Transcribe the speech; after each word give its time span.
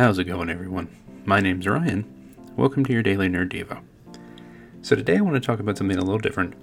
How's 0.00 0.18
it 0.18 0.24
going, 0.24 0.48
everyone? 0.48 0.88
My 1.26 1.40
name's 1.40 1.66
Ryan. 1.66 2.34
Welcome 2.56 2.86
to 2.86 2.92
your 2.94 3.02
Daily 3.02 3.28
Nerd 3.28 3.50
Devo. 3.50 3.82
So, 4.80 4.96
today 4.96 5.18
I 5.18 5.20
want 5.20 5.34
to 5.34 5.46
talk 5.46 5.60
about 5.60 5.76
something 5.76 5.98
a 5.98 6.02
little 6.02 6.18
different. 6.18 6.54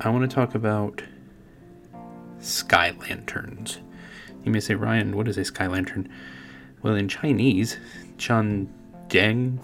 I 0.00 0.08
want 0.10 0.30
to 0.30 0.32
talk 0.32 0.54
about 0.54 1.02
sky 2.38 2.94
lanterns. 3.00 3.80
You 4.44 4.52
may 4.52 4.60
say, 4.60 4.76
Ryan, 4.76 5.16
what 5.16 5.26
is 5.26 5.36
a 5.36 5.44
sky 5.44 5.66
lantern? 5.66 6.08
Well, 6.80 6.94
in 6.94 7.08
Chinese, 7.08 7.76
Chan 8.18 8.72
Jiang, 9.08 9.58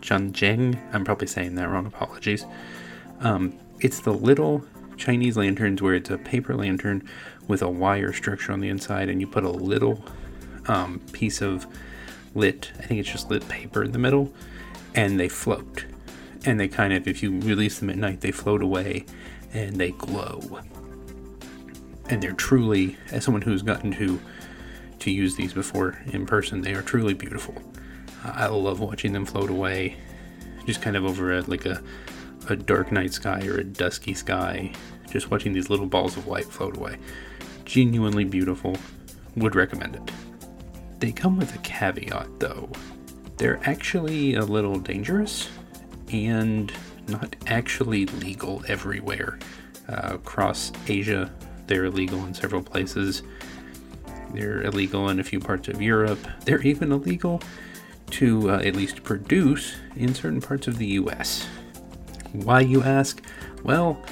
Chan 0.00 0.32
Jiang, 0.32 0.76
I'm 0.92 1.04
probably 1.04 1.28
saying 1.28 1.54
that 1.54 1.68
wrong, 1.68 1.86
apologies. 1.86 2.46
Um, 3.20 3.56
it's 3.78 4.00
the 4.00 4.12
little 4.12 4.66
Chinese 4.96 5.36
lanterns 5.36 5.80
where 5.80 5.94
it's 5.94 6.10
a 6.10 6.18
paper 6.18 6.56
lantern 6.56 7.08
with 7.46 7.62
a 7.62 7.70
wire 7.70 8.12
structure 8.12 8.50
on 8.50 8.58
the 8.58 8.70
inside, 8.70 9.08
and 9.08 9.20
you 9.20 9.28
put 9.28 9.44
a 9.44 9.50
little 9.50 10.04
um, 10.66 11.00
piece 11.12 11.40
of 11.40 11.68
lit, 12.34 12.72
I 12.78 12.82
think 12.82 13.00
it's 13.00 13.10
just 13.10 13.30
lit 13.30 13.48
paper 13.48 13.82
in 13.82 13.92
the 13.92 13.98
middle, 13.98 14.32
and 14.94 15.18
they 15.18 15.28
float. 15.28 15.86
And 16.44 16.60
they 16.60 16.68
kind 16.68 16.92
of, 16.92 17.08
if 17.08 17.22
you 17.22 17.38
release 17.40 17.78
them 17.78 17.90
at 17.90 17.96
night, 17.96 18.20
they 18.20 18.30
float 18.30 18.62
away 18.62 19.06
and 19.52 19.76
they 19.76 19.92
glow. 19.92 20.60
And 22.10 22.22
they're 22.22 22.32
truly, 22.32 22.96
as 23.10 23.24
someone 23.24 23.42
who's 23.42 23.62
gotten 23.62 23.92
to 23.92 24.20
to 25.00 25.10
use 25.10 25.36
these 25.36 25.52
before 25.52 25.98
in 26.12 26.24
person, 26.24 26.62
they 26.62 26.72
are 26.72 26.82
truly 26.82 27.14
beautiful. 27.14 27.54
Uh, 28.24 28.32
I 28.34 28.46
love 28.46 28.80
watching 28.80 29.12
them 29.12 29.26
float 29.26 29.50
away, 29.50 29.96
just 30.66 30.80
kind 30.80 30.96
of 30.96 31.04
over 31.04 31.36
a, 31.36 31.42
like 31.42 31.66
a 31.66 31.82
a 32.50 32.56
dark 32.56 32.92
night 32.92 33.12
sky 33.12 33.46
or 33.46 33.58
a 33.58 33.64
dusky 33.64 34.14
sky, 34.14 34.72
just 35.10 35.30
watching 35.30 35.52
these 35.52 35.70
little 35.70 35.86
balls 35.86 36.16
of 36.16 36.26
light 36.26 36.44
float 36.44 36.76
away. 36.76 36.96
Genuinely 37.64 38.24
beautiful. 38.24 38.76
Would 39.36 39.54
recommend 39.54 39.96
it. 39.96 40.10
They 41.04 41.12
come 41.12 41.36
with 41.36 41.54
a 41.54 41.58
caveat 41.58 42.40
though. 42.40 42.70
They're 43.36 43.60
actually 43.64 44.36
a 44.36 44.42
little 44.42 44.78
dangerous 44.78 45.50
and 46.10 46.72
not 47.08 47.36
actually 47.46 48.06
legal 48.06 48.64
everywhere. 48.68 49.38
Uh, 49.86 50.12
across 50.14 50.72
Asia, 50.88 51.30
they're 51.66 51.84
illegal 51.84 52.24
in 52.24 52.32
several 52.32 52.62
places. 52.62 53.22
They're 54.32 54.62
illegal 54.62 55.10
in 55.10 55.20
a 55.20 55.24
few 55.24 55.40
parts 55.40 55.68
of 55.68 55.82
Europe. 55.82 56.26
They're 56.46 56.62
even 56.62 56.90
illegal 56.90 57.42
to 58.12 58.52
uh, 58.52 58.60
at 58.60 58.74
least 58.74 59.02
produce 59.02 59.76
in 59.96 60.14
certain 60.14 60.40
parts 60.40 60.68
of 60.68 60.78
the 60.78 60.86
US. 60.86 61.46
Why, 62.32 62.60
you 62.60 62.82
ask? 62.82 63.20
Well, 63.62 64.02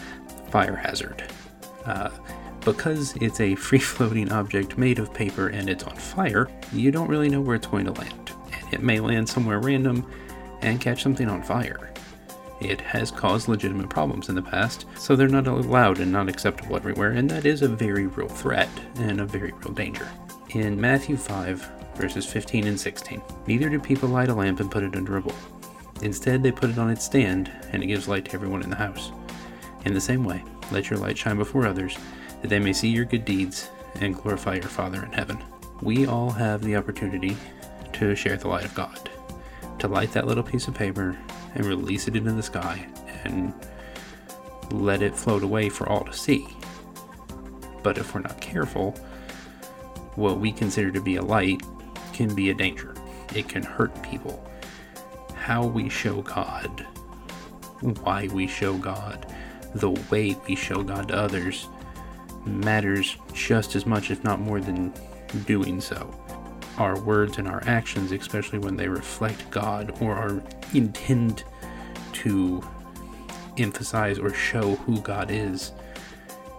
fire 0.51 0.77
hazard. 0.77 1.25
Uh, 1.87 2.11
because 2.65 3.15
it's 3.21 3.41
a 3.41 3.55
free 3.55 3.79
floating 3.79 4.31
object 4.33 4.79
made 4.79 4.99
of 4.99 5.13
paper 5.13 5.49
and 5.49 5.69
it's 5.69 5.85
on 5.85 5.97
fire, 5.97 6.49
you 6.73 6.91
don't 6.91 7.09
really 7.09 7.29
know 7.29 7.41
where 7.41 7.57
it's 7.57 7.67
going 7.67 7.87
to 7.87 7.93
land. 7.93 8.33
And 8.53 8.75
it 8.75 8.83
may 8.83 9.01
land 9.01 9.29
somewhere 9.29 9.61
random 9.61 10.07
and 10.61 10.81
catch 10.81 11.03
something 11.03 11.29
on 11.29 11.43
fire. 11.43 11.93
It 12.61 12.81
has 12.81 13.11
caused 13.11 13.49
legitimate 13.49 13.91
problems 13.91 14.29
in 14.29 14.37
the 14.37 14.43
past, 14.43 14.87
so 14.97 15.17
they're 15.17 15.29
not 15.29 15.49
allowed 15.49 15.99
and 15.99 16.13
not 16.13 16.29
acceptable 16.29 16.77
everywhere, 16.77 17.11
and 17.11 17.29
that 17.31 17.45
is 17.45 17.63
a 17.63 17.69
very 17.69 18.07
real 18.07 18.29
threat 18.29 18.69
and 18.97 19.21
a 19.21 19.27
very 19.27 19.51
real 19.53 19.73
danger. 19.73 20.09
In 20.51 20.81
Matthew 20.81 21.17
5, 21.17 21.71
verses 21.97 22.25
15 22.25 22.69
and 22.69 22.79
16, 22.79 23.21
neither 23.49 23.69
do 23.69 23.81
people 23.81 24.09
light 24.09 24.29
a 24.29 24.35
lamp 24.35 24.61
and 24.61 24.71
put 24.71 24.85
it 24.85 24.95
under 24.95 25.17
a 25.17 25.21
bowl 25.21 25.35
Instead, 26.03 26.43
they 26.43 26.51
put 26.51 26.71
it 26.71 26.79
on 26.79 26.91
its 26.91 27.05
stand, 27.05 27.51
and 27.71 27.83
it 27.83 27.87
gives 27.87 28.09
light 28.09 28.25
to 28.25 28.35
everyone 28.35 28.63
in 28.63 28.71
the 28.71 28.77
house. 28.77 29.13
In 29.85 29.95
the 29.95 30.01
same 30.01 30.25
way, 30.25 30.43
let 30.73 30.91
your 30.91 30.99
light 30.99 31.19
shine 31.19 31.37
before 31.37 31.67
others, 31.67 31.97
that 32.41 32.49
they 32.49 32.59
may 32.59 32.73
see 32.73 32.89
your 32.89 33.05
good 33.05 33.25
deeds 33.25 33.69
and 34.01 34.15
glorify 34.15 34.55
your 34.55 34.65
Father 34.65 35.05
in 35.05 35.13
heaven. 35.13 35.39
We 35.81 36.07
all 36.07 36.31
have 36.31 36.63
the 36.63 36.77
opportunity 36.77 37.37
to 37.95 38.15
share 38.15 38.37
the 38.37 38.49
light 38.49 38.65
of 38.65 38.75
God, 38.75 39.11
to 39.79 39.89
light 39.89 40.13
that 40.13 40.27
little 40.27 40.43
piece 40.43 40.69
of 40.69 40.75
paper 40.75 41.19
and 41.55 41.67
release 41.67 42.09
it 42.09 42.17
into 42.17 42.33
the 42.33 42.43
sky 42.43 42.87
and 43.25 43.53
let 44.71 45.03
it 45.03 45.15
float 45.15 45.43
away 45.43 45.69
for 45.69 45.89
all 45.89 46.05
to 46.05 46.13
see. 46.13 46.49
But 47.83 47.99
if 47.99 48.15
we're 48.15 48.21
not 48.21 48.41
careful, 48.41 48.93
what 50.15 50.39
we 50.39 50.53
consider 50.53 50.91
to 50.93 51.01
be 51.01 51.17
a 51.17 51.23
light 51.23 51.63
can 52.13 52.35
be 52.35 52.51
a 52.51 52.55
danger. 52.55 52.95
It 53.35 53.49
can 53.49 53.63
hurt 53.63 54.03
people 54.03 54.49
how 55.35 55.67
we 55.67 55.89
show 55.89 56.23
God, 56.23 56.87
why 58.03 58.29
we 58.29 58.47
show 58.47 58.79
God, 58.79 59.27
the 59.75 59.91
way 60.11 60.37
we 60.49 60.55
show 60.55 60.83
God 60.83 61.09
to 61.09 61.17
others 61.17 61.69
matters 62.45 63.17
just 63.33 63.77
as 63.77 63.87
much, 63.87 64.11
if 64.11 64.23
not 64.25 64.41
more, 64.41 64.61
than 64.61 64.93
doing 65.47 65.81
so. 65.81 66.15
Our 66.79 66.99
words 67.01 67.39
and 67.39 67.47
our 67.47 67.63
actions, 67.67 68.13
especially 68.13 68.59
when 68.59 68.77
they 68.77 68.89
reflect 68.89 69.51
God 69.51 69.97
or 70.01 70.15
are 70.15 70.43
intend 70.75 71.45
to 72.15 72.63
emphasize 73.59 74.19
or 74.19 74.33
show 74.33 74.77
who 74.77 75.01
God 75.01 75.31
is, 75.31 75.73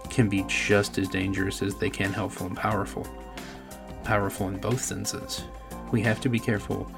can 0.08 0.28
be 0.28 0.44
just 0.46 0.98
as 0.98 1.08
dangerous 1.08 1.62
as 1.62 1.74
they 1.74 1.90
can 1.90 2.12
helpful 2.12 2.46
and 2.46 2.56
powerful. 2.56 3.06
Powerful 4.04 4.48
in 4.48 4.58
both 4.58 4.80
senses. 4.80 5.44
We 5.90 6.02
have 6.02 6.20
to 6.20 6.28
be 6.28 6.38
careful 6.38 6.90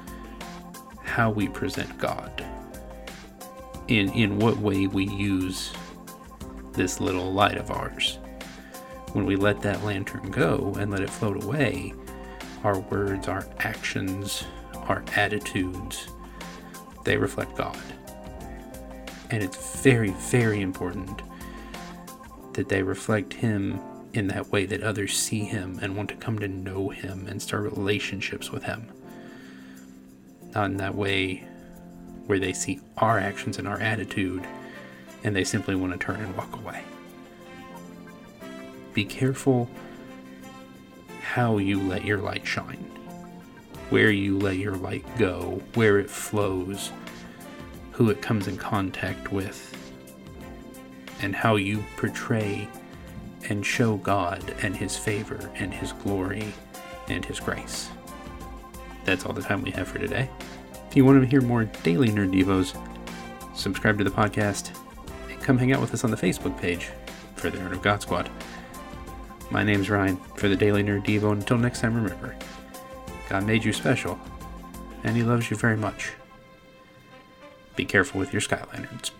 how 1.03 1.31
we 1.31 1.47
present 1.47 1.97
God. 1.97 2.45
In 3.87 4.11
in 4.11 4.37
what 4.37 4.57
way 4.57 4.85
we 4.87 5.07
use 5.07 5.71
this 6.77 7.01
little 7.01 7.33
light 7.33 7.57
of 7.57 7.71
ours. 7.71 8.19
When 9.13 9.25
we 9.25 9.35
let 9.35 9.61
that 9.61 9.83
lantern 9.83 10.31
go 10.31 10.75
and 10.79 10.91
let 10.91 11.01
it 11.01 11.09
float 11.09 11.43
away, 11.43 11.93
our 12.63 12.79
words, 12.79 13.27
our 13.27 13.45
actions, 13.59 14.45
our 14.87 15.03
attitudes, 15.15 16.07
they 17.03 17.17
reflect 17.17 17.55
God. 17.57 17.77
And 19.29 19.43
it's 19.43 19.81
very, 19.81 20.11
very 20.11 20.61
important 20.61 21.21
that 22.53 22.69
they 22.69 22.83
reflect 22.83 23.33
Him 23.33 23.79
in 24.13 24.27
that 24.27 24.49
way 24.51 24.65
that 24.65 24.83
others 24.83 25.17
see 25.17 25.41
Him 25.41 25.79
and 25.81 25.97
want 25.97 26.09
to 26.09 26.15
come 26.15 26.39
to 26.39 26.47
know 26.47 26.89
Him 26.89 27.27
and 27.27 27.41
start 27.41 27.63
relationships 27.63 28.51
with 28.51 28.63
Him 28.63 28.89
not 30.57 30.71
in 30.71 30.77
that 30.77 30.95
way 30.95 31.43
where 32.25 32.39
they 32.39 32.51
see 32.51 32.79
our 32.97 33.19
actions 33.19 33.59
and 33.59 33.67
our 33.67 33.79
attitude 33.79 34.43
and 35.27 35.35
they 35.35 35.43
simply 35.43 35.75
want 35.75 35.91
to 35.91 35.99
turn 35.99 36.21
and 36.21 36.35
walk 36.37 36.55
away. 36.55 36.81
Be 38.93 39.03
careful 39.03 39.69
how 41.21 41.57
you 41.57 41.81
let 41.81 42.05
your 42.05 42.19
light 42.19 42.47
shine, 42.47 42.89
where 43.89 44.09
you 44.09 44.39
let 44.39 44.55
your 44.55 44.75
light 44.75 45.05
go, 45.17 45.61
where 45.73 45.99
it 45.99 46.09
flows, 46.09 46.91
who 47.91 48.09
it 48.09 48.21
comes 48.21 48.47
in 48.47 48.55
contact 48.55 49.33
with, 49.33 49.75
and 51.21 51.35
how 51.35 51.57
you 51.57 51.83
portray 51.97 52.67
and 53.49 53.65
show 53.65 53.97
God 53.97 54.55
and 54.61 54.77
His 54.77 54.95
favor 54.95 55.51
and 55.55 55.73
His 55.73 55.91
glory 55.91 56.53
and 57.09 57.25
His 57.25 57.41
grace 57.41 57.89
that's 59.07 59.25
all 59.25 59.33
the 59.33 59.41
time 59.41 59.61
we 59.61 59.71
have 59.71 59.87
for 59.87 59.99
today. 59.99 60.29
If 60.89 60.95
you 60.95 61.05
want 61.05 61.21
to 61.21 61.27
hear 61.27 61.41
more 61.41 61.63
daily 61.63 62.09
Nerd 62.09 62.33
Devos, 62.33 62.77
subscribe 63.55 63.97
to 63.97 64.03
the 64.03 64.11
podcast 64.11 64.77
come 65.47 65.57
hang 65.57 65.71
out 65.71 65.79
with 65.79 65.93
us 65.93 66.03
on 66.03 66.11
the 66.11 66.17
Facebook 66.17 66.59
page 66.59 66.89
for 67.37 67.49
the 67.49 67.57
Nerd 67.57 67.71
of 67.71 67.81
God 67.81 68.01
Squad. 68.01 68.29
My 69.49 69.63
name's 69.63 69.89
Ryan 69.89 70.17
for 70.35 70.49
the 70.49 70.57
Daily 70.57 70.83
Nerd 70.83 71.05
Devo. 71.05 71.31
Until 71.31 71.57
next 71.57 71.79
time, 71.79 71.95
remember 71.95 72.35
God 73.29 73.45
made 73.45 73.63
you 73.63 73.71
special, 73.71 74.19
and 75.05 75.15
He 75.15 75.23
loves 75.23 75.49
you 75.49 75.55
very 75.55 75.77
much. 75.77 76.11
Be 77.77 77.85
careful 77.85 78.19
with 78.19 78.33
your 78.33 78.41
sky 78.41 78.61
lanterns. 78.73 79.11